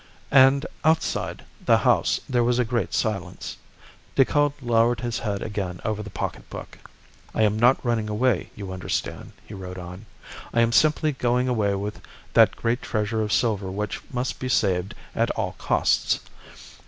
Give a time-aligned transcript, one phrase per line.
[0.31, 3.57] And outside the house there was a great silence.
[4.15, 6.79] Decoud lowered his head again over the pocket book.
[7.35, 10.07] "I am not running away, you understand," he wrote on.
[10.55, 12.01] "I am simply going away with
[12.33, 16.19] that great treasure of silver which must be saved at all costs.